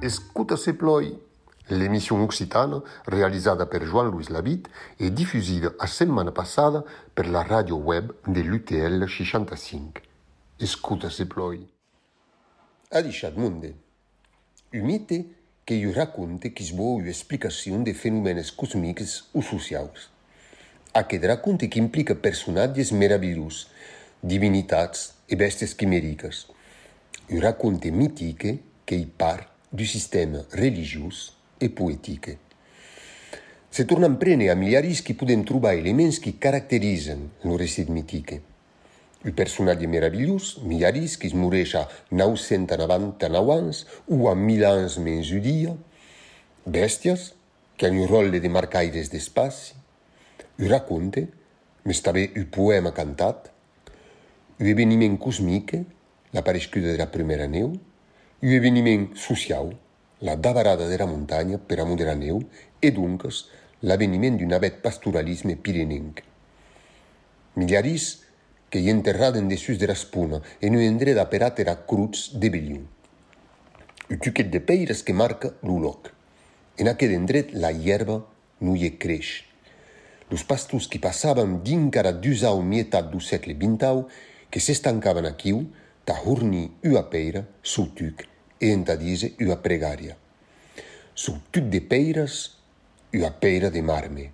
Escuta 0.00 0.56
se 0.56 0.74
ploi. 0.74 1.16
L'émission 1.68 2.20
occitane, 2.22 2.82
realizzata 3.04 3.66
per 3.66 3.84
Jean-Louis 3.84 4.30
Labitte 4.30 4.68
e 4.96 5.12
diffusa 5.12 5.72
la 5.78 5.86
settimana 5.86 6.32
passata 6.32 6.82
per 7.14 7.30
la 7.30 7.42
radio 7.44 7.76
web 7.76 8.12
dell'UTL 8.26 9.06
65. 9.06 10.02
Escuta 10.56 11.08
se 11.08 11.28
ploi. 11.28 11.72
A 12.88 13.00
diciat 13.00 13.36
munde. 13.36 13.89
Un 14.72 14.84
mite 14.84 15.24
que 15.64 15.74
io 15.74 15.90
racconte 15.92 16.52
qui 16.52 16.62
sbo 16.62 16.92
una 16.94 17.08
explicazione 17.08 17.82
de 17.82 17.92
fenomeni 17.92 18.44
cosmics 18.54 19.24
o 19.34 19.42
socials. 19.42 20.04
Aquest 20.94 21.24
racconte 21.26 21.66
que 21.66 21.80
implica 21.80 22.14
personatges 22.14 22.92
meravigliosi, 22.92 23.66
divinitats 24.22 25.08
e 25.26 25.34
besties 25.34 25.74
chimeriques. 25.74 26.46
Un 27.34 27.40
racconte 27.42 27.90
mitique 27.90 28.60
que 28.86 28.94
hi 28.94 29.08
part 29.10 29.50
du 29.74 29.82
sistema 29.84 30.44
religiós 30.52 31.32
e 31.58 31.66
poetique. 31.68 32.38
Se 33.74 33.84
torna 33.84 34.06
a 34.06 34.14
prene 34.22 34.50
a 34.50 34.54
miliaris 34.54 35.02
qui 35.02 35.18
podem 35.18 35.42
trobar 35.42 35.74
elements 35.74 36.22
qui 36.22 36.38
caracteritzen 36.38 37.26
lo 37.42 37.58
recit 37.58 37.90
mitique. 37.90 38.49
Un 39.20 39.34
personatge 39.36 39.84
meravigliós, 39.86 40.54
miliaris 40.64 41.18
qui 41.20 41.28
es 41.28 41.34
moreix 41.36 41.74
a 41.76 41.84
999 42.10 43.50
ans 43.52 43.82
o 44.08 44.30
a 44.30 44.34
1000 44.34 44.64
ans 44.64 44.96
menys 45.04 45.32
un 45.36 45.42
dia, 45.44 45.74
bèsties 46.64 47.34
qui 47.76 47.84
han 47.86 47.98
un 48.00 48.08
rol 48.08 48.32
de 48.32 48.48
marcaires 48.48 49.10
d'espaci, 49.12 49.74
un 50.60 50.68
racconte, 50.68 51.26
mais 51.84 52.00
també 52.04 52.30
un 52.36 52.48
poema 52.52 52.92
cantat, 52.96 53.50
un 54.60 54.66
eveniment 54.68 55.16
cosmique, 55.20 55.82
l'aparescuda 56.32 56.92
de 56.92 56.98
la 57.00 57.10
primera 57.12 57.48
neu, 57.48 57.72
un 58.40 58.52
eveniment 58.56 59.08
social, 59.16 59.72
la 60.20 60.36
davarada 60.36 60.88
de 60.88 60.96
la 61.00 61.08
muntanya 61.08 61.58
per 61.58 61.80
amor 61.80 61.96
de 61.96 62.08
la 62.08 62.16
neu, 62.16 62.40
e 62.80 62.90
donc 62.92 63.24
l'avveniment 63.82 64.36
d'un 64.36 64.52
avet 64.52 64.80
pastoralisme 64.80 65.56
pirenenc. 65.56 66.20
Miliaris 67.56 68.20
que 68.70 68.80
i 68.80 68.88
enterrada 68.88 69.38
en 69.38 69.48
dessus 69.50 69.78
de 69.78 69.86
raspuna 69.90 70.40
e 70.62 70.70
nu 70.70 70.80
endre 70.80 71.12
da 71.18 71.26
peràtera 71.28 71.74
cruz 71.90 72.30
de 72.32 72.48
bellun. 72.54 72.86
E 74.08 74.16
tu 74.16 74.32
que 74.32 74.46
de 74.46 74.60
peires 74.62 75.02
que 75.02 75.12
marca 75.12 75.52
lo 75.62 75.78
loc. 75.82 76.14
En 76.78 76.88
aquest 76.88 77.12
endret 77.12 77.52
la 77.52 77.74
hierba 77.74 78.22
nu 78.60 78.78
e 78.78 78.96
creix. 78.96 79.44
Los 80.30 80.44
pastus 80.46 80.86
qui 80.86 81.02
passaven 81.02 81.60
din 81.66 81.90
cara 81.90 82.12
d'usa 82.14 82.54
o 82.54 82.62
mietat 82.62 83.10
du 83.10 83.20
segle 83.20 83.58
XXau 83.58 84.06
que 84.50 84.62
s'estancaven 84.62 85.26
aquiu, 85.26 85.66
ta 86.04 86.14
horni 86.24 86.70
ua 86.86 87.02
peira, 87.10 87.44
sou 87.62 87.90
tuc, 87.94 88.26
e 88.58 88.70
enta 88.70 88.96
dise 88.96 89.34
ua 89.42 89.58
pregària. 89.62 90.16
Sou 91.14 91.38
tuc 91.50 91.66
de 91.70 91.80
peires, 91.80 92.56
ua 93.14 93.30
peira 93.30 93.70
de 93.70 93.82
marme. 93.82 94.30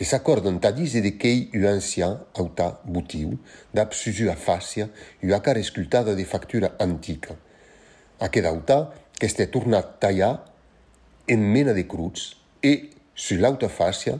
Que 0.00 0.06
s'accordan 0.06 0.56
ta 0.64 0.70
dise 0.72 1.02
de 1.04 1.10
quei 1.20 1.50
u 1.52 1.66
ancian 1.68 2.14
auta 2.32 2.80
butiu, 2.88 3.34
dap 3.76 3.92
sus 3.92 4.16
ua 4.24 4.32
facia, 4.32 4.86
ua 5.20 5.42
cara 5.44 5.60
escultada 5.60 6.14
de 6.16 6.24
factura 6.24 6.70
antica. 6.80 7.34
Aqued 8.18 8.46
auta 8.48 8.94
este 9.20 9.44
tornat 9.52 9.98
tallar 10.00 10.54
en 11.28 11.44
mena 11.52 11.74
de 11.76 11.84
cruz 11.84 12.32
e 12.64 12.96
su 13.14 13.36
l'auta 13.36 13.68
facia 13.68 14.14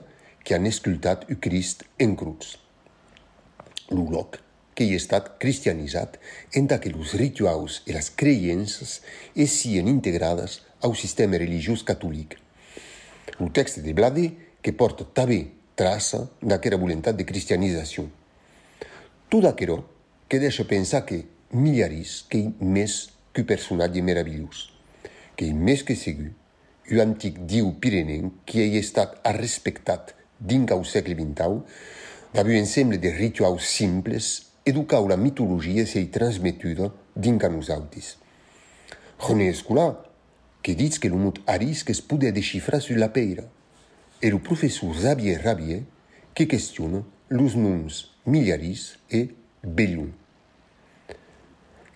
que 0.45 0.53
han 0.55 0.67
escultat 0.69 1.25
u 1.33 1.39
Crist 1.41 1.87
en 1.97 2.13
cruz. 2.15 2.59
L'uloc 3.89 4.37
que 4.77 4.85
hi 4.85 4.93
estat 4.99 5.39
cristianitzat 5.41 6.19
enta 6.61 6.77
que 6.77 6.93
los 6.93 7.15
rituals 7.17 7.81
e 7.87 7.97
las 7.97 8.11
creiences 8.13 9.01
essien 9.33 9.89
integrades 9.89 10.61
au 10.85 10.93
sistema 10.93 11.41
religiós 11.41 11.81
catolic. 11.89 12.37
Un 13.41 13.49
text 13.49 13.81
de 13.81 13.97
Blade 13.97 14.29
que 14.61 14.77
porta 14.77 15.09
també 15.09 15.41
traça 15.81 16.27
d'aquera 16.43 16.77
voluntat 16.77 17.17
de 17.17 17.25
cristianizacion. 17.25 18.11
Tout 19.33 19.41
d'aquero 19.41 19.81
que 20.29 20.39
deixa 20.43 20.67
pensar 20.69 21.07
que 21.09 21.25
milliaris 21.57 22.21
qu'ei 22.29 22.51
més 22.61 23.09
que 23.33 23.47
personatge 23.49 24.03
meravillós, 24.05 24.69
qu'ei 25.37 25.55
més 25.57 25.83
que 25.87 25.97
segu, 25.97 26.29
un 26.91 27.01
antic 27.05 27.39
diu 27.49 27.71
pirenen 27.81 28.33
qui 28.45 28.61
ei 28.65 28.77
estat 28.81 29.17
respectat 29.39 30.13
dinca 30.41 30.75
au 30.75 30.85
segle 30.85 31.15
XXau, 31.15 31.61
d'haver 32.35 32.59
ensemble 32.59 32.99
de 32.99 33.13
rituals 33.15 33.67
simples, 33.71 34.31
educau 34.67 35.09
la 35.09 35.17
mitologia 35.17 35.87
s'ei 35.87 36.11
transmetuda 36.13 36.91
dinca 37.15 37.49
nosaltres. 37.49 38.17
René 39.21 39.49
Escolar, 39.55 39.95
que 40.63 40.75
dit 40.77 40.99
que 41.01 41.09
l'humut 41.09 41.41
arisc 41.47 41.91
es 41.91 42.03
pude 42.03 42.33
desxifrar 42.37 42.83
sur 42.83 42.99
la 43.01 43.13
peira, 43.13 43.47
e 44.21 44.31
lo 44.31 44.39
professor 44.39 44.95
Xavier 44.95 45.41
Rabier 45.43 45.83
que 46.35 46.47
questiona 46.47 47.03
los 47.29 47.55
noms 47.57 48.11
Millaris 48.25 48.99
e 49.11 49.35
Bellun. 49.63 50.13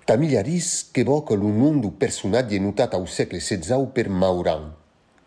Ta 0.05 0.17
Millaris 0.17 0.91
que 0.93 1.05
voca 1.05 1.35
lo 1.35 1.49
nom 1.49 1.81
du 1.81 1.91
personatge 1.91 2.61
notat 2.61 2.95
au 2.95 3.07
segle 3.07 3.41
XVI 3.41 3.89
per 3.93 4.09
Mauran, 4.09 4.73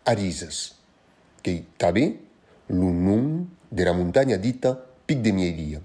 Arises, 0.04 0.78
que 1.42 1.64
tabé 1.78 2.20
lo 2.68 2.90
nom 2.90 3.46
de 3.70 3.84
la 3.84 3.92
muntanya 3.92 4.38
dita 4.38 4.76
Pic 5.06 5.22
de 5.22 5.32
Mieria. 5.32 5.80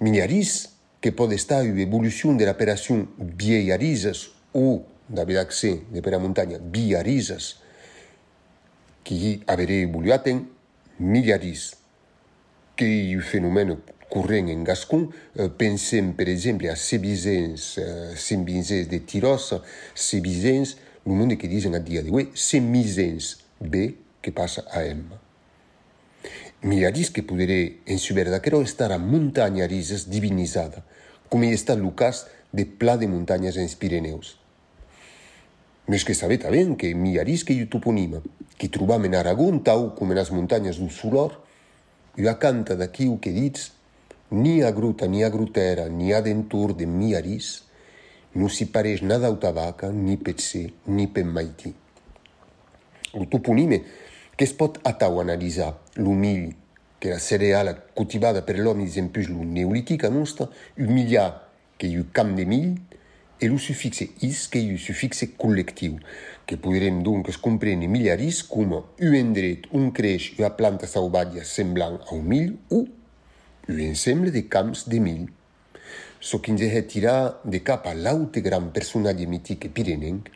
Millaris, 0.00 0.70
que 1.00 1.12
pòt 1.12 1.32
estar 1.34 1.60
a 1.60 1.66
evolucion 1.66 2.38
de 2.38 2.46
l'operacion 2.46 3.06
Vieiarises 3.18 4.30
o, 4.54 4.82
d'haver 5.08 5.36
d'accent 5.40 5.82
de 5.92 6.00
per 6.00 6.14
la 6.14 6.20
muntanya, 6.22 6.58
Viarises, 6.58 7.61
qui 9.02 9.42
avere 9.46 9.86
buliaten 9.86 10.46
que 12.76 13.16
o 13.16 13.20
fenomeno 13.20 13.80
corrent 14.08 14.48
en 14.48 14.64
gascón 14.64 15.10
euh, 15.38 15.48
pensem 15.48 16.12
per 16.12 16.28
exemple 16.28 16.68
a 16.68 16.76
Sebizens, 16.76 17.78
euh, 17.78 18.14
Saint-Vincent 18.16 18.88
de 18.88 19.00
Tirossa, 19.00 19.62
Sebizens, 19.94 20.76
o 21.04 21.10
mundo 21.10 21.36
que 21.36 21.48
dizem 21.48 21.74
a 21.74 21.78
dia 21.78 22.02
de 22.02 22.10
hoje 22.10 22.30
Cebizens 22.34 23.38
B 23.60 23.96
que 24.20 24.30
passa 24.30 24.64
a 24.70 24.84
M. 24.84 25.04
milhares 26.62 27.10
que 27.10 27.22
poderé 27.22 27.80
en 27.86 27.98
su 27.98 28.14
verdaquero 28.14 28.62
estar 28.62 28.92
a 28.92 28.98
montanha 28.98 29.66
risas 29.66 30.08
divinizada, 30.08 30.84
como 31.28 31.44
está 31.44 31.74
Lucas 31.74 32.28
de 32.52 32.66
Pla 32.66 32.96
de 32.96 33.08
Montanhas 33.08 33.56
en 33.56 33.68
Pireneus. 33.76 34.38
Més 35.90 36.04
que 36.06 36.14
saber 36.14 36.38
també 36.42 36.62
que 36.78 36.94
miliaris 36.94 37.42
que 37.44 37.54
hi 37.54 37.66
toponima, 37.66 38.20
que 38.58 38.70
trobam 38.70 39.04
en 39.08 39.16
Aragón 39.18 39.62
tau 39.66 39.88
com 39.96 40.12
en 40.12 40.20
les 40.20 40.30
muntanyes 40.30 40.78
du 40.78 40.88
Solor, 40.90 41.34
ha 42.28 42.38
canta 42.38 42.76
d'aquí 42.76 43.08
o 43.08 43.18
que 43.18 43.32
dits, 43.34 43.72
ni 44.30 44.62
a 44.62 44.70
gruta 44.70 45.08
ni 45.08 45.24
a 45.24 45.30
grutera 45.30 45.88
ni 45.88 46.12
a 46.12 46.22
dentur 46.22 46.72
de 46.76 46.86
miliaris, 46.86 47.64
no 48.34 48.48
s'hi 48.48 48.68
pareix 48.72 49.02
nada 49.02 49.28
autabaca, 49.28 49.90
ni 49.92 50.16
petser, 50.16 50.70
ni 50.86 51.06
pemmaití. 51.06 51.74
El 53.12 53.28
toponime 53.28 53.82
que 54.36 54.46
es 54.46 54.54
pot 54.56 54.78
atau 54.88 55.20
analitzar 55.20 55.74
l'humil, 55.98 56.54
que 57.02 57.10
la 57.10 57.18
cereala 57.18 57.74
cultivada 57.98 58.44
per 58.46 58.56
l'home 58.56 58.86
d'exemples 58.86 59.28
lo 59.28 59.44
neolític 59.44 60.06
nostra, 60.08 60.48
humiliar 60.78 61.42
que 61.76 61.90
ha 61.90 62.04
camp 62.14 62.36
de 62.38 62.46
mil, 62.46 62.76
e 63.42 63.48
lo 63.48 63.58
sufixe 63.58 64.10
is 64.22 64.46
que 64.46 64.60
hi 64.62 64.70
ha 64.70 64.78
sufixe 64.78 65.26
col·lectiu, 65.34 65.96
que 66.46 66.54
podrem 66.54 67.00
donc 67.02 67.26
comprendre 67.42 67.88
miliaris 67.90 68.38
com 68.46 68.76
un 68.78 69.16
endret, 69.18 69.66
un 69.74 69.88
creix, 69.90 70.28
una 70.38 70.52
planta 70.54 70.86
salvatge 70.86 71.42
semblant 71.42 71.98
a 72.06 72.14
un 72.14 72.22
mil 72.22 72.52
o 72.70 72.84
un 73.66 73.80
ensemble 73.82 74.30
de 74.30 74.44
camps 74.46 74.84
de 74.86 75.00
mil. 75.02 75.24
So 76.22 76.38
que 76.38 76.54
ens 76.54 76.62
retira 76.70 77.40
de 77.42 77.64
cap 77.66 77.88
a 77.90 77.96
l'aute 77.98 78.44
gran 78.46 78.70
personatge 78.70 79.26
mitic 79.26 79.66
pirenenc, 79.74 80.30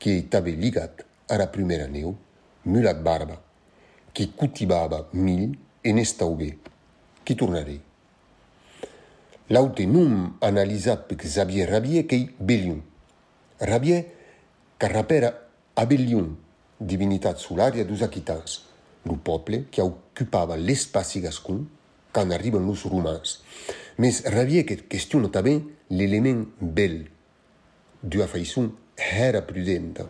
que 0.00 0.16
estava 0.22 0.48
ligat 0.48 1.04
a 1.28 1.36
la 1.36 1.50
primera 1.52 1.84
neu, 1.92 2.14
Mulat 2.64 3.04
Barba, 3.04 3.36
que 4.16 4.30
cultivava 4.32 5.04
mil 5.12 5.58
en 5.84 6.00
estaubé, 6.00 6.54
qui 7.22 7.36
tornaré. 7.36 7.82
l'aute 9.48 9.86
nom 9.86 10.32
analizat 10.42 11.06
pe 11.06 11.14
Xavier 11.14 11.68
Rabier 11.70 12.06
qu'i 12.06 12.30
Billion. 12.40 12.80
Rabier 13.60 14.04
carrapèra 14.78 15.32
a 15.76 15.84
Billion, 15.86 16.32
divinitat 16.80 17.38
solària 17.38 17.86
dos 17.86 18.02
aquitans, 18.02 18.64
lo 19.06 19.16
poble 19.22 19.66
que 19.70 19.84
ocupava 19.84 20.56
l'espaci 20.58 21.22
gascun 21.22 21.64
quand 22.12 22.34
arriben 22.34 22.66
los 22.66 22.84
romans. 22.90 23.38
Mes 23.98 24.22
Rabier 24.26 24.66
que 24.66 24.80
questiona 24.90 25.30
tamben 25.30 25.62
l'element 25.90 26.44
bel. 26.60 27.04
Du 28.02 28.22
a 28.22 28.26
faisson 28.26 28.72
era 28.96 29.42
prudenta. 29.46 30.08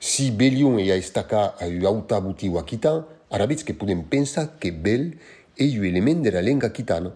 Si 0.00 0.30
Bellion 0.30 0.78
e 0.78 0.90
a 0.92 0.96
estacar 0.96 1.56
a 1.60 1.66
u 1.66 1.86
auta 1.86 2.20
botiu 2.20 2.58
aquitan, 2.58 3.04
arabits 3.30 3.62
que 3.62 3.74
podem 3.74 4.02
pensar 4.02 4.56
que 4.58 4.70
bel 4.70 5.18
e 5.58 5.66
u 5.78 5.84
element 5.84 6.22
de 6.22 6.30
la 6.30 6.40
lenga 6.40 6.70
quitana, 6.70 7.12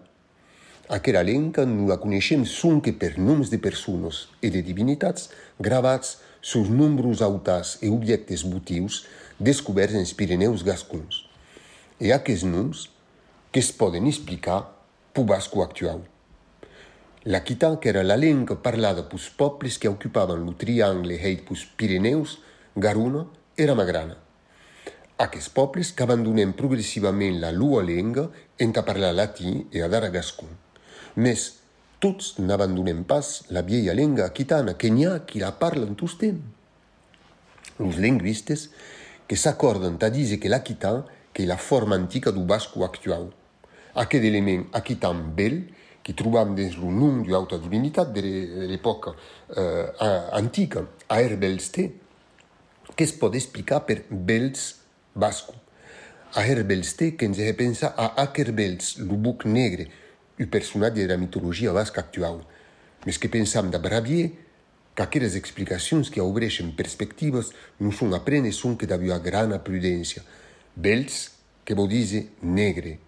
Aquera 0.89 1.21
lenga 1.23 1.63
nu 1.63 1.85
la 1.87 1.95
coneixem 1.95 2.41
sonque 2.43 2.91
per 2.91 3.13
noms 3.17 3.47
de 3.47 3.57
persones 3.57 4.27
e 4.43 4.49
de 4.51 4.59
divinitats 4.61 5.29
gravats 5.57 6.17
sus 6.41 6.67
nombros 6.67 7.21
autas 7.21 7.77
e 7.81 7.87
objectes 7.87 8.43
butius 8.43 9.05
descoberts 9.39 9.95
en 9.95 10.03
Pirineus 10.17 10.61
gascons. 10.61 11.23
E 12.03 12.11
aquests 12.11 12.43
noms 12.43 12.89
que 13.49 13.61
es 13.63 13.71
poden 13.71 14.09
explicar 14.11 14.59
pu 15.13 15.23
basco 15.23 15.63
actual. 15.63 16.01
L'Aquità, 17.23 17.79
que 17.79 17.87
era 17.87 18.03
la 18.03 18.19
lenga 18.19 18.59
parlada 18.59 19.07
pels 19.07 19.29
pobles 19.39 19.79
que 19.79 19.87
ocupaven 19.87 20.43
el 20.43 20.57
triangle 20.59 21.15
heit 21.15 21.45
pels 21.47 21.63
Pirineus, 21.77 22.41
Garuna 22.75 23.23
era 23.55 23.71
magrana. 23.73 24.19
Aquests 25.15 25.47
pobles 25.47 25.93
que 25.95 26.03
abandonen 26.03 26.51
progressivament 26.51 27.39
la 27.39 27.55
lua 27.55 27.85
lenga 27.87 28.27
enta 28.59 28.83
parlar 28.83 29.15
latí 29.15 29.63
e 29.71 29.79
a 29.79 29.87
dar 29.87 30.03
a 30.03 30.11
gascon. 30.11 30.51
Mes 31.15 31.53
tots 31.99 32.33
n'abandonem 32.39 33.03
pas 33.05 33.43
la 33.49 33.61
vieja 33.61 33.93
lenga 33.93 34.25
aquitana 34.25 34.73
que 34.73 34.89
n'hi 34.89 35.05
ha 35.05 35.19
qui 35.19 35.39
la 35.39 35.51
parlen 35.51 35.95
tous 35.95 36.17
temps. 36.17 36.41
Los 37.79 37.97
linguistes 37.97 38.69
que 39.27 39.35
s'accorden 39.35 39.97
a 40.01 40.09
dire 40.09 40.39
que 40.39 40.49
l'aquitan 40.49 41.05
que 41.33 41.45
la 41.45 41.57
forma 41.57 41.95
antica 41.95 42.31
du 42.31 42.43
basco 42.45 42.83
actual. 42.83 43.31
Aquest 43.95 44.23
element 44.25 44.67
aquitan 44.73 45.35
bel 45.35 45.63
que 46.03 46.13
trobam 46.13 46.55
dins 46.55 46.75
lo 46.77 46.91
nom 46.91 47.23
d'u'auta 47.23 47.57
divinitat 47.57 48.11
de 48.13 48.21
l'epoca 48.67 49.13
eh, 49.55 49.87
antica, 50.33 50.83
a 51.07 51.21
Herbelste, 51.21 51.91
que 52.95 53.05
es 53.05 53.13
pot 53.15 53.35
explicar 53.35 53.85
per 53.87 54.03
Bels 54.09 54.73
basco. 55.15 55.55
A 56.35 56.45
Herbelste 56.45 57.13
que 57.15 57.29
ens 57.29 57.39
pensa 57.57 57.93
a 57.95 58.13
Akerbels, 58.25 58.97
lo 58.99 59.15
buc 59.15 59.45
negre, 59.45 59.87
un 60.43 60.49
personatge 60.49 61.01
de 61.01 61.07
la 61.07 61.17
mitologia 61.17 61.71
basca 61.71 62.01
actual. 62.01 62.43
Mes 63.05 63.17
que 63.17 63.29
pensam 63.29 63.69
da 63.69 63.79
Bravier 63.79 64.31
qu'aquelas 64.95 65.35
explicacions 65.35 66.09
que 66.09 66.21
obreixen 66.21 66.75
perspectives 66.75 67.51
non 67.79 67.91
son 67.91 68.13
aprenes 68.13 68.59
son 68.59 68.77
que 68.77 68.87
d'avua 68.87 69.19
grana 69.19 69.59
prudència. 69.59 70.23
Bels, 70.75 71.31
que 71.65 71.73
vo 71.73 71.87
dize 71.87 72.27
negre. 72.41 72.99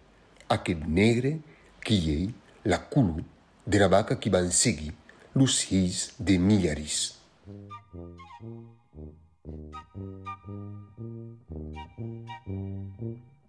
Aquest 0.50 0.86
negre 0.88 1.38
qui 1.86 2.00
ei 2.16 2.26
la 2.66 2.80
culu 2.80 3.24
de 3.66 3.82
la 3.82 3.90
vaca 3.90 4.18
qui 4.18 4.30
van 4.30 4.52
seguir 4.52 4.94
los 5.36 5.60
fills 5.66 6.14
de 6.20 6.40
Millaris. 6.40 7.14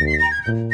Mm-hmm. 0.00 0.73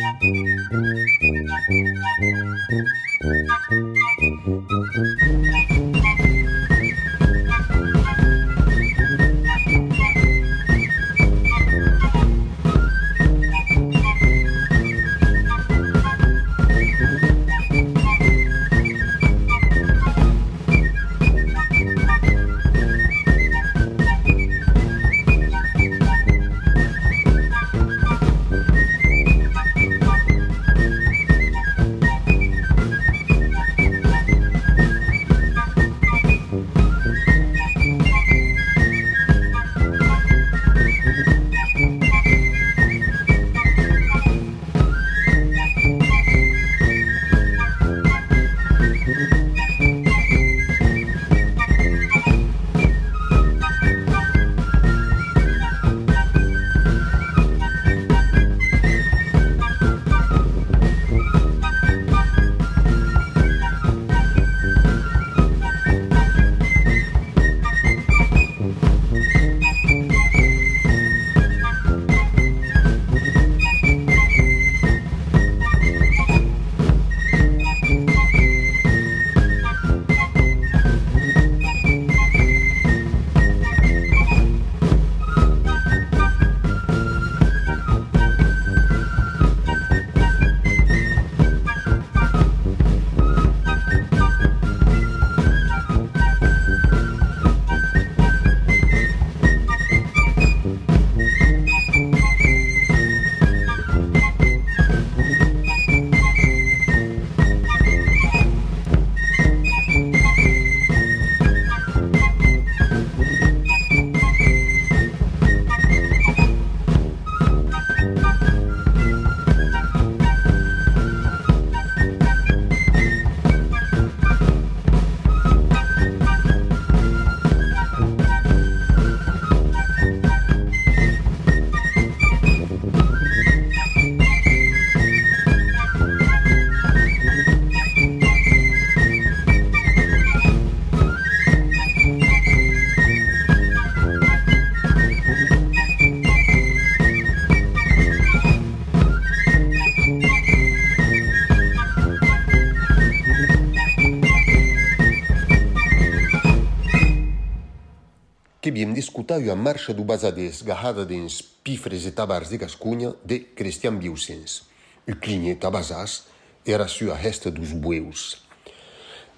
Octavio 159.31 159.53
a 159.53 159.55
marcha 159.55 159.95
do 159.95 160.03
Bazadés 160.03 160.61
garrada 160.61 161.07
de 161.07 161.15
espífres 161.25 162.05
e 162.05 162.11
tabars 162.11 162.49
de 162.49 162.59
Gascunha 162.59 163.15
de 163.25 163.39
Christian 163.39 163.95
Biusens. 163.95 164.63
O 165.07 165.15
clinheta 165.15 165.61
tabazás 165.61 166.25
era 166.67 166.89
sua 166.89 167.15
resta 167.15 167.49
dos 167.49 167.71
bueus. 167.71 168.45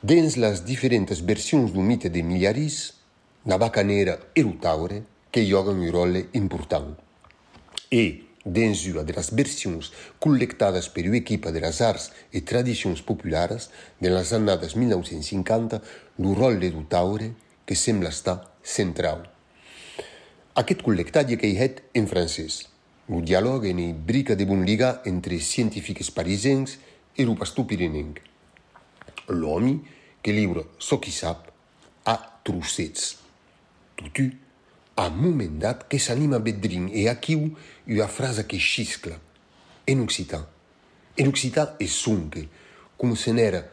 Dens 0.03 0.39
as 0.39 0.65
diferentes 0.65 1.21
versões 1.21 1.73
do 1.73 1.83
mito 1.83 2.09
de 2.09 2.23
Milharis, 2.23 2.95
na 3.45 3.59
bacaneira 3.59 4.19
Erutaure, 4.35 5.05
que 5.31 5.45
jogam 5.45 5.75
um 5.75 5.91
role 5.91 6.27
importante. 6.33 6.97
E, 7.93 8.31
dens 8.47 8.87
uma 8.87 9.05
das 9.05 9.29
versões 9.29 9.93
coletadas 10.19 10.89
pela 10.89 11.15
equipa 11.15 11.53
das 11.53 11.83
artes 11.83 12.11
e 12.33 12.41
tradições 12.41 13.03
populares 13.03 13.69
nas 14.01 14.33
annadas 14.33 14.73
1950, 14.73 15.83
do 16.19 16.33
role 16.33 16.71
do 16.71 16.83
Taure, 16.85 17.37
que 17.67 17.75
sembla 17.75 18.09
estar 18.09 18.57
central. 18.63 19.32
aquest 20.53 20.83
col·lectatge 20.85 21.39
que 21.41 21.49
hi 21.49 21.57
het 21.57 21.81
en 21.97 22.05
francès. 22.09 22.67
Lo 23.09 23.23
diàleg 23.25 23.71
en 23.71 23.79
el 23.81 23.95
brica 23.97 24.37
de 24.37 24.45
bonliga 24.45 24.99
entre 25.09 25.39
científics 25.41 26.11
parisencs 26.13 26.77
e 27.17 27.25
lo 27.25 27.35
pastor 27.41 27.65
pirinenc. 27.71 28.21
L'home 29.29 29.79
que 30.21 30.33
libre 30.33 30.67
so 30.79 31.01
qui 31.01 31.11
sap 31.11 31.49
a 32.05 32.17
trossets. 32.45 33.17
Tutu, 33.97 34.29
a 34.97 35.09
moment 35.09 35.57
dat 35.59 35.87
que 35.89 35.99
s'anima 35.99 36.39
bedrin 36.39 36.91
e 36.93 37.09
aquiu 37.09 37.49
i 37.89 38.01
a 38.05 38.09
frasa 38.09 38.45
que 38.45 38.61
xiscla. 38.61 39.17
En 39.87 40.05
occitan. 40.05 40.45
En 41.17 41.29
occitan 41.33 41.77
e 41.81 41.89
sonque, 41.89 42.45
com 42.97 43.17
se 43.17 43.33
n'era 43.33 43.65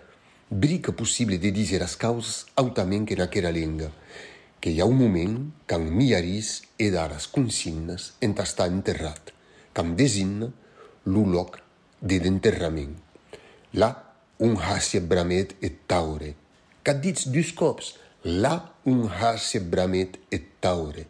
brica 0.50 0.92
possible 0.92 1.38
de 1.38 1.52
dizer 1.52 1.84
as 1.84 1.96
causas 1.96 2.46
autament 2.56 3.06
que 3.06 3.14
en 3.14 3.22
aquera 3.22 3.52
lenga. 3.52 3.92
Que 4.60 4.72
hi 4.72 4.82
ha 4.82 4.86
un 4.86 4.98
moment 5.00 5.36
quand 5.68 5.92
miaris 5.96 6.62
e 6.78 6.90
dar 6.92 7.12
as 7.16 7.28
consignes 7.32 8.14
en 8.22 8.36
estar 8.44 8.68
enterrat, 8.68 9.32
quand 9.74 9.96
designa 9.96 10.50
lo 11.06 11.24
loc 11.26 11.60
de 12.02 12.20
d'enterrament. 12.20 12.96
Là, 13.74 13.90
un 14.40 14.56
hasia 14.56 15.00
bramet 15.00 15.56
et 15.62 15.76
taure, 15.88 16.34
qu'a 16.84 16.94
dits 16.94 17.28
dus 17.32 17.54
cops, 17.54 17.96
là 18.24 18.74
un 18.86 19.08
hasia 19.08 19.62
bramet 19.62 20.20
et 20.32 20.44
taure, 20.60 21.06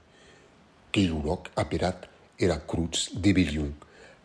que 0.91 1.07
lo 1.07 1.21
loc 1.25 1.49
aperat 1.55 2.05
era 2.37 2.57
cruz 2.57 3.09
de 3.13 3.33
belion, 3.33 3.73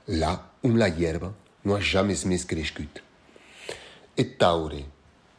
là 0.08 0.52
un 0.64 0.76
la 0.76 0.88
hierba 0.88 1.32
no 1.64 1.74
ha 1.74 1.80
jamais 1.80 2.26
més 2.26 2.44
crescut. 2.44 3.00
Et 4.16 4.36
taure, 4.38 4.84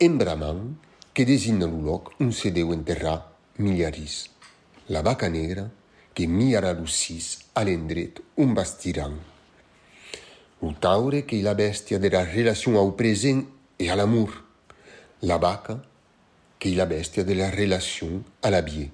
en 0.01 0.17
bramant, 0.17 0.73
que 1.13 1.23
designa 1.23 1.67
loc 1.69 2.11
un 2.19 2.31
se 2.31 2.49
deu 2.51 2.73
enterrar 2.73 3.34
Milharis, 3.57 4.29
la 4.89 5.01
vaca 5.01 5.29
negra 5.29 5.71
que 6.13 6.27
miara 6.27 6.75
sis 6.87 7.39
a 7.53 7.63
l'endret 7.63 8.19
un 8.35 8.53
bastiran. 8.53 9.15
O 10.59 10.73
taure 10.73 11.25
que 11.25 11.41
la 11.41 11.53
bestia 11.53 11.97
de 11.97 12.09
la 12.09 12.25
relació 12.25 12.77
au 12.77 12.91
present 12.97 13.45
e 13.79 13.89
a 13.89 13.95
l'amor. 13.95 14.43
La 15.21 15.37
vaca 15.37 15.81
que 16.59 16.75
la 16.75 16.85
bestia 16.85 17.23
de 17.23 17.33
la 17.33 17.49
relació 17.49 18.23
a 18.41 18.59
vie. 18.59 18.91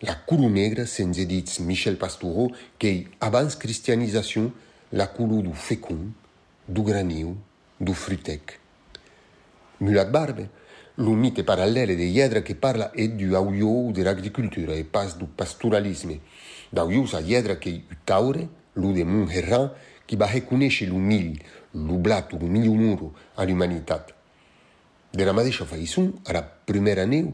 La 0.00 0.14
culu 0.14 0.48
negra 0.48 0.86
sense 0.86 1.26
dits 1.26 1.58
Michel 1.58 1.96
Pastoureau 1.96 2.52
que 2.78 3.08
abans 3.18 3.56
cristianizació 3.56 4.52
la 4.92 5.08
culu 5.08 5.42
du 5.42 5.54
fecund, 5.54 6.12
du 6.68 6.84
graniu, 6.84 7.36
du 7.80 7.94
frutec. 7.94 8.60
Mulat 9.80 10.12
barbe, 10.12 10.50
l'unité 10.96 11.42
parallèle 11.42 11.94
di 11.94 12.08
Yedra 12.10 12.42
che 12.42 12.54
parla 12.54 12.90
è 12.90 13.08
di 13.08 13.24
aouyo 13.24 13.90
dell'agricoltura 13.92 14.72
e 14.72 14.78
et 14.78 14.84
passe 14.84 15.16
du 15.18 15.28
Da 15.68 15.80
D'aouyo 16.70 17.06
sa 17.06 17.20
Iedra 17.20 17.58
che 17.58 17.68
il 17.68 17.84
taure, 18.04 18.48
lui 18.74 18.94
de 18.94 19.04
mon 19.04 19.28
herran, 19.30 19.70
qui 20.06 20.16
va 20.16 20.26
riconoscere 20.26 20.90
l'umil, 20.90 21.40
l'ublato, 21.72 22.36
l'umil 22.36 22.70
muro 22.70 23.14
à 23.36 23.44
Della 23.44 23.66
De 25.12 25.24
la 25.24 25.30
alla 25.30 25.50
faison, 25.50 26.02
neu, 26.04 26.32
la 26.32 26.42
première 26.42 26.98
année, 26.98 27.32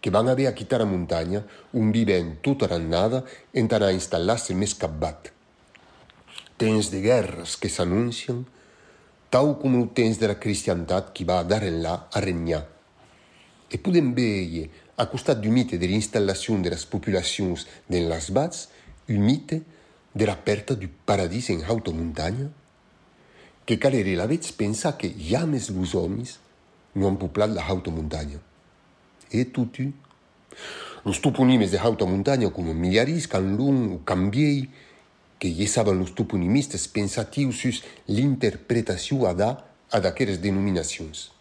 che 0.00 0.10
van 0.10 0.26
a 0.26 0.32
a 0.32 0.52
chitar 0.52 0.80
la 0.80 0.84
montagna, 0.84 1.44
un 1.70 1.92
vivent 1.92 2.40
tutta 2.40 2.66
rannada, 2.66 3.24
entrerà 3.52 3.86
a 3.86 3.90
installarsi 3.90 4.52
mescabat. 4.52 5.32
Tens 6.56 6.90
de 6.90 7.00
guerres 7.00 7.56
che 7.56 7.68
s'annunciano, 7.68 8.44
tal 9.32 9.54
com 9.56 9.80
o 9.80 9.86
temps 9.88 10.18
de 10.20 10.28
la 10.28 10.36
cristiantat 10.36 11.08
qui 11.16 11.24
va 11.24 11.40
d'arrenlar 11.40 12.10
a 12.12 12.20
regnar. 12.20 12.66
E 13.72 13.78
podem 13.80 14.10
veure, 14.12 14.66
a 15.00 15.06
costat 15.08 15.40
du 15.40 15.48
mite 15.48 15.78
de 15.80 15.88
l'installació 15.88 16.58
de 16.60 16.68
les 16.74 16.84
populacions 16.84 17.64
de 17.88 18.02
les 18.04 18.28
bats, 18.36 18.66
un 19.08 19.24
mite 19.24 19.62
de 20.12 20.28
la 20.28 20.36
perta 20.36 20.76
du 20.76 20.90
paradís 21.08 21.48
en 21.48 21.64
alta 21.64 21.96
muntanya, 21.96 22.50
que 23.64 23.78
calere 23.78 24.18
la 24.20 24.26
vez 24.26 24.52
pensar 24.52 24.98
que 24.98 25.08
jamais 25.16 25.70
los 25.70 25.94
homes 25.94 26.38
no 26.94 27.08
han 27.08 27.16
poblat 27.16 27.56
la 27.56 27.64
alta 27.64 27.90
muntanya. 27.90 28.36
E 29.30 29.46
tutti? 29.48 29.88
Los 31.06 31.22
toponimes 31.24 31.70
de 31.70 31.78
alta 31.78 32.04
muntanya 32.04 32.50
come 32.50 32.74
Millaris, 32.74 33.26
Canlun 33.26 33.94
o 33.94 34.04
Cambiei, 34.04 34.68
que 35.42 35.52
llesaban 35.52 35.98
los 35.98 36.14
toponimistes 36.14 36.86
pensativos 36.86 37.58
sus 37.58 37.82
l'interpretació 38.06 39.26
a 39.26 39.34
dar 39.34 39.74
a 39.90 39.98
d'aqueres 39.98 40.38
denominacions. 40.38 41.32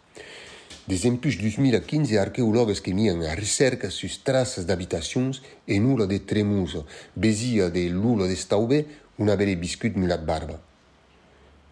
Desempus 0.90 1.38
2015, 1.38 2.18
arqueòlogues 2.18 2.82
que 2.82 2.96
mien 2.98 3.22
a 3.22 3.36
recerca 3.38 3.92
sus 3.94 4.18
traces 4.26 4.66
d'habitacions 4.66 5.44
en 5.68 5.86
ula 5.86 6.10
de 6.10 6.18
Tremusa, 6.18 6.82
besia 7.14 7.70
de 7.70 7.86
l'ula 7.94 8.26
de 8.26 8.34
Staubé, 8.34 8.88
una 9.22 9.38
belle 9.38 9.54
biscut 9.62 9.94
mulat 9.94 10.26
barba. 10.26 10.58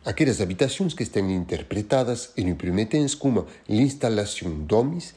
Aqueles 0.06 0.38
habitacions 0.40 0.94
que 0.94 1.10
estan 1.10 1.34
interpretadas 1.34 2.30
en 2.38 2.54
un 2.54 2.62
primer 2.62 2.86
temps 2.94 3.18
com 3.18 3.42
l'installació 3.74 4.54
d'homes, 4.70 5.16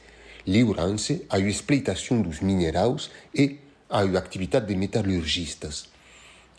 liurant-se 0.49 1.21
a 1.29 1.37
una 1.37 1.53
exploitació 1.53 2.23
dos 2.25 2.41
mineraus 2.41 3.11
e 3.37 3.51
a 3.93 4.01
una 4.01 4.17
activitat 4.17 4.65
de 4.65 4.81
metal·lurgistes– 4.81 5.85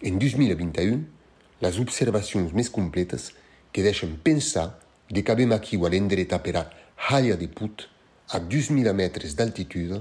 en 0.05 0.19
2021, 0.21 1.01
les 1.65 1.77
observacions 1.81 2.53
més 2.53 2.69
completes 2.69 3.31
que 3.73 3.83
deixen 3.83 4.19
pensar 4.21 4.67
que 5.09 5.25
havem 5.33 5.55
aquí 5.57 5.79
a 5.81 5.89
l'endret 5.89 6.35
per 6.45 6.57
a 6.61 6.65
Haya 7.09 7.39
de 7.41 7.49
Put, 7.49 7.87
a 8.37 8.41
2.000 8.41 8.93
metres 8.93 9.35
d'altitud, 9.37 9.95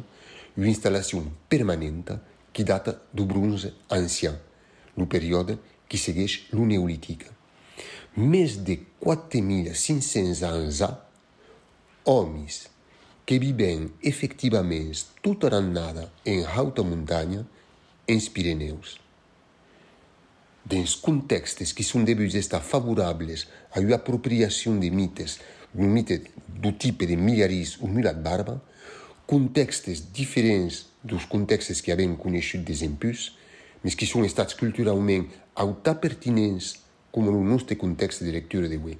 una 0.58 0.68
instal·lació 0.68 1.24
permanent 1.50 2.18
que 2.52 2.66
data 2.68 2.98
du 3.14 3.26
bronze 3.26 3.72
ancià, 3.90 4.34
el 4.98 5.08
període 5.08 5.58
que 5.88 5.98
segueix 5.98 6.50
lo 6.52 6.68
neolític. 6.68 7.24
Més 8.20 8.60
de 8.68 8.78
4.500 9.00 10.44
anys 10.52 10.84
ha, 10.84 10.92
homes 12.12 12.60
que 13.26 13.40
viven 13.40 13.88
efectivament 14.04 14.92
tota 15.24 15.50
l'annada 15.54 16.10
en 16.28 16.44
alta 16.44 16.84
muntanya, 16.84 17.48
en 18.06 18.20
Pirineus. 18.36 19.03
Dins 20.66 20.96
contextos 20.96 21.74
que 21.74 21.84
são 21.84 22.06
debuts 22.06 22.36
estar 22.36 22.62
favoráveis 22.62 23.48
à 23.70 23.96
apropriação 23.96 24.80
de 24.80 24.90
mites, 24.90 25.42
um 25.76 25.86
mite 25.86 26.32
do 26.48 26.72
tipo 26.72 27.06
de 27.06 27.18
milhares 27.18 27.78
ou 27.82 27.90
milat 27.90 28.16
barba, 28.16 28.64
contextos 29.28 30.02
diferentes 30.14 30.86
dos 31.04 31.26
contextos 31.26 31.82
que 31.82 31.92
havem 31.92 32.16
conhecido 32.16 32.64
desempus, 32.64 33.38
mas 33.84 33.94
que 33.94 34.06
são 34.06 34.24
estados 34.24 34.54
culturalmente 34.54 35.32
auta 35.54 35.94
pertinents 35.94 36.82
como 37.12 37.30
no 37.30 37.44
nostre 37.44 37.76
contexto 37.76 38.24
de 38.24 38.32
lectura 38.32 38.70
de 38.70 38.78
web. 38.78 39.00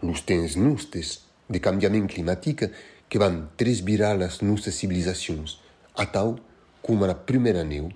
Os 0.00 0.22
temps 0.22 0.56
nostres 0.56 1.26
de 1.46 1.60
cambiamento 1.60 2.14
climático 2.14 2.70
que 3.06 3.18
vão 3.18 3.50
transvirar 3.54 4.18
as 4.22 4.40
nossas 4.40 4.76
civilizações, 4.76 5.58
a 5.94 6.06
tal 6.06 6.38
como 6.80 7.04
a 7.04 7.14
primeira 7.14 7.62
neu 7.62 7.92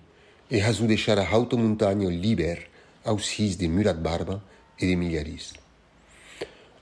e 0.51 0.61
has 0.61 0.81
o 0.81 0.87
deixar 0.87 1.19
a 1.19 1.29
alto 1.29 1.57
montanha 1.59 2.09
liber 2.09 2.69
aos 3.05 3.39
his 3.39 3.57
de 3.57 3.69
murat 3.69 3.97
barba 3.97 4.43
e 4.79 4.87
de 4.87 4.97
milharis. 4.97 5.55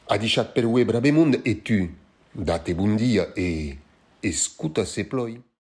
A 0.09 0.16
deixat 0.16 0.52
per 0.52 0.66
ue 0.66 0.85
brabemund 0.85 1.40
e 1.45 1.54
tu, 1.54 1.88
date 2.35 2.75
bon 2.75 2.97
dia 2.97 3.33
e 3.37 3.78
escuta 4.23 4.85
se 4.85 5.04
ploi. 5.04 5.40